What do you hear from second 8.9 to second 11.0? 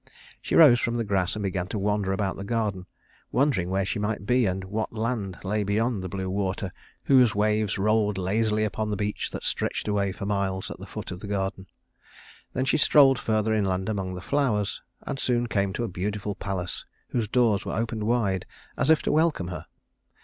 beach that stretched away for miles at the